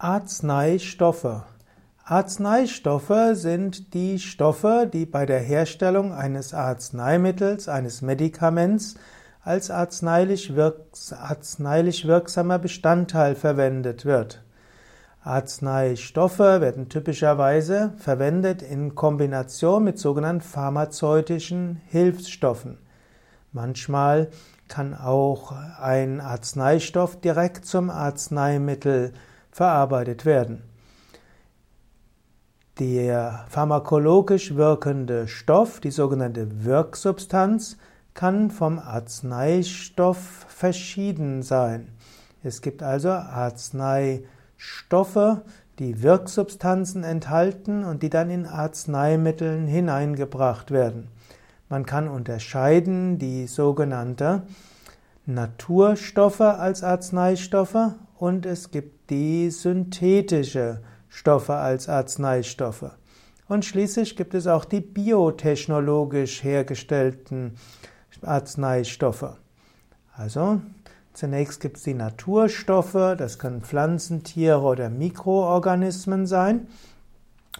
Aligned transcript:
Arzneistoffe. 0.00 1.42
Arzneistoffe 2.04 3.34
sind 3.34 3.94
die 3.94 4.20
Stoffe, 4.20 4.88
die 4.90 5.06
bei 5.06 5.26
der 5.26 5.40
Herstellung 5.40 6.12
eines 6.12 6.54
Arzneimittels, 6.54 7.68
eines 7.68 8.00
Medikaments 8.00 8.94
als 9.42 9.72
arzneilich, 9.72 10.54
wirks 10.54 11.12
arzneilich 11.12 12.06
wirksamer 12.06 12.60
Bestandteil 12.60 13.34
verwendet 13.34 14.04
wird. 14.04 14.44
Arzneistoffe 15.24 16.60
werden 16.60 16.88
typischerweise 16.88 17.92
verwendet 17.96 18.62
in 18.62 18.94
Kombination 18.94 19.82
mit 19.82 19.98
sogenannten 19.98 20.42
pharmazeutischen 20.42 21.80
Hilfsstoffen. 21.88 22.78
Manchmal 23.50 24.28
kann 24.68 24.94
auch 24.94 25.52
ein 25.80 26.20
Arzneistoff 26.20 27.20
direkt 27.20 27.66
zum 27.66 27.90
Arzneimittel 27.90 29.12
verarbeitet 29.50 30.24
werden. 30.24 30.62
Der 32.78 33.44
pharmakologisch 33.48 34.54
wirkende 34.54 35.26
Stoff, 35.26 35.80
die 35.80 35.90
sogenannte 35.90 36.64
Wirksubstanz, 36.64 37.76
kann 38.14 38.50
vom 38.50 38.78
Arzneistoff 38.78 40.46
verschieden 40.48 41.42
sein. 41.42 41.88
Es 42.42 42.62
gibt 42.62 42.82
also 42.82 43.10
Arzneistoffe, 43.10 45.42
die 45.78 46.02
Wirksubstanzen 46.02 47.04
enthalten 47.04 47.84
und 47.84 48.02
die 48.02 48.10
dann 48.10 48.30
in 48.30 48.46
Arzneimitteln 48.46 49.66
hineingebracht 49.66 50.70
werden. 50.70 51.08
Man 51.68 51.84
kann 51.84 52.08
unterscheiden 52.08 53.18
die 53.18 53.46
sogenannte 53.46 54.44
Naturstoffe 55.26 56.40
als 56.40 56.82
Arzneistoffe 56.82 57.94
und 58.18 58.46
es 58.46 58.70
gibt 58.70 59.10
die 59.10 59.50
synthetische 59.50 60.80
Stoffe 61.08 61.54
als 61.54 61.88
Arzneistoffe. 61.88 62.92
Und 63.48 63.64
schließlich 63.64 64.16
gibt 64.16 64.34
es 64.34 64.46
auch 64.46 64.64
die 64.64 64.80
biotechnologisch 64.80 66.44
hergestellten 66.44 67.54
Arzneistoffe. 68.22 69.36
Also 70.14 70.60
zunächst 71.14 71.60
gibt 71.60 71.78
es 71.78 71.84
die 71.84 71.94
Naturstoffe, 71.94 73.14
das 73.16 73.38
können 73.38 73.62
Pflanzen, 73.62 74.24
Tiere 74.24 74.60
oder 74.60 74.90
Mikroorganismen 74.90 76.26
sein 76.26 76.66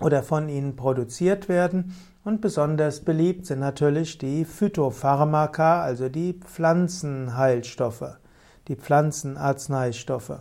oder 0.00 0.22
von 0.22 0.48
ihnen 0.48 0.76
produziert 0.76 1.48
werden. 1.48 1.94
Und 2.24 2.40
besonders 2.40 3.00
beliebt 3.00 3.46
sind 3.46 3.60
natürlich 3.60 4.18
die 4.18 4.44
Phytopharmaka, 4.44 5.80
also 5.82 6.10
die 6.10 6.34
Pflanzenheilstoffe, 6.34 8.18
die 8.68 8.76
Pflanzenarzneistoffe. 8.76 10.40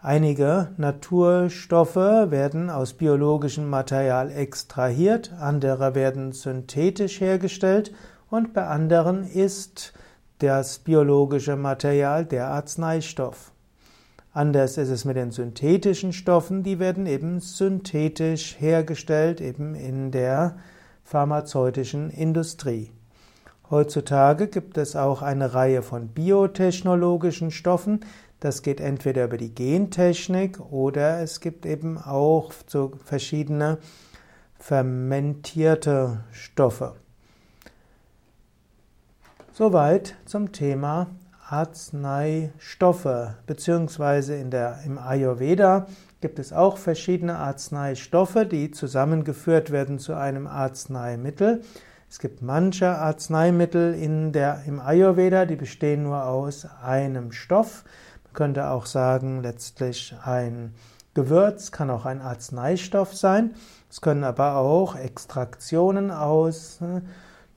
Einige 0.00 0.68
Naturstoffe 0.76 1.96
werden 1.96 2.70
aus 2.70 2.94
biologischem 2.94 3.68
Material 3.68 4.30
extrahiert, 4.30 5.32
andere 5.40 5.94
werden 5.94 6.32
synthetisch 6.32 7.20
hergestellt 7.20 7.92
und 8.30 8.54
bei 8.54 8.66
anderen 8.66 9.24
ist 9.24 9.92
das 10.38 10.78
biologische 10.78 11.56
Material 11.56 12.24
der 12.24 12.46
Arzneistoff. 12.46 13.52
Anders 14.32 14.78
ist 14.78 14.90
es 14.90 15.04
mit 15.04 15.16
den 15.16 15.32
synthetischen 15.32 16.12
Stoffen, 16.12 16.62
die 16.62 16.78
werden 16.78 17.06
eben 17.06 17.40
synthetisch 17.40 18.54
hergestellt, 18.60 19.40
eben 19.40 19.74
in 19.74 20.12
der 20.12 20.58
pharmazeutischen 21.02 22.10
Industrie. 22.10 22.92
Heutzutage 23.70 24.48
gibt 24.48 24.78
es 24.78 24.96
auch 24.96 25.20
eine 25.20 25.52
Reihe 25.52 25.82
von 25.82 26.08
biotechnologischen 26.08 27.50
Stoffen, 27.50 28.00
das 28.40 28.62
geht 28.62 28.80
entweder 28.80 29.24
über 29.24 29.36
die 29.36 29.54
Gentechnik 29.54 30.60
oder 30.70 31.20
es 31.20 31.40
gibt 31.40 31.66
eben 31.66 31.98
auch 31.98 32.52
so 32.66 32.92
verschiedene 33.04 33.78
fermentierte 34.58 36.20
Stoffe. 36.30 36.94
Soweit 39.52 40.14
zum 40.24 40.52
Thema 40.52 41.08
Arzneistoffe, 41.48 43.34
beziehungsweise 43.46 44.36
in 44.36 44.50
der, 44.50 44.80
im 44.86 44.98
Ayurveda 44.98 45.88
gibt 46.20 46.38
es 46.38 46.52
auch 46.52 46.76
verschiedene 46.76 47.38
Arzneistoffe, 47.38 48.46
die 48.46 48.70
zusammengeführt 48.70 49.72
werden 49.72 49.98
zu 49.98 50.14
einem 50.14 50.46
Arzneimittel. 50.46 51.62
Es 52.10 52.18
gibt 52.18 52.42
manche 52.42 52.88
Arzneimittel 52.88 53.94
in 53.94 54.32
der, 54.32 54.62
im 54.66 54.80
Ayurveda, 54.80 55.44
die 55.44 55.56
bestehen 55.56 56.04
nur 56.04 56.24
aus 56.24 56.66
einem 56.82 57.32
Stoff 57.32 57.84
könnte 58.38 58.70
auch 58.70 58.86
sagen, 58.86 59.42
letztlich 59.42 60.14
ein 60.24 60.72
Gewürz 61.12 61.72
kann 61.72 61.90
auch 61.90 62.06
ein 62.06 62.20
Arzneistoff 62.20 63.16
sein. 63.16 63.56
Es 63.90 64.00
können 64.00 64.22
aber 64.22 64.58
auch 64.58 64.94
Extraktionen 64.94 66.12
aus 66.12 66.80
äh, 66.80 67.00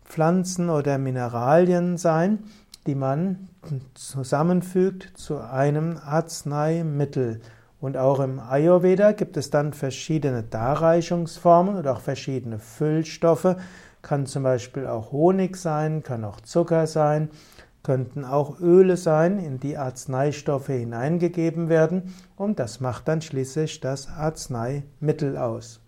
Pflanzen 0.04 0.72
oder 0.72 0.98
Mineralien 0.98 1.98
sein, 2.00 2.40
die 2.88 2.96
man 2.96 3.50
zusammenfügt 3.94 5.16
zu 5.20 5.38
einem 5.38 6.00
Arzneimittel. 6.04 7.42
Und 7.80 7.96
auch 7.96 8.20
im 8.20 8.40
Ayurveda 8.40 9.12
gibt 9.12 9.38
es 9.38 9.52
dann 9.52 9.74
verschiedene 9.74 10.42
Darreichungsformen 10.42 11.78
oder 11.78 11.92
auch 11.92 12.02
verschiedene 12.02 12.58
Füllstoffe. 12.58 13.56
Kann 14.02 14.26
zum 14.26 14.44
Beispiel 14.44 14.88
auch 14.88 15.12
Honig 15.12 15.58
sein, 15.58 16.04
kann 16.04 16.24
auch 16.24 16.42
Zucker 16.42 16.88
sein 16.88 17.30
könnten 17.84 18.26
auch 18.26 18.60
Öle 18.60 18.98
sein, 18.98 19.40
in 19.40 19.60
die 19.60 19.78
Arzneistoffe 19.78 20.74
hineingegeben 20.74 21.70
werden 21.70 22.14
und 22.36 22.60
das 22.60 22.80
macht 22.80 23.08
dann 23.08 23.22
schließlich 23.22 23.80
das 23.80 24.08
Arzneimittel 24.08 25.38
aus. 25.38 25.82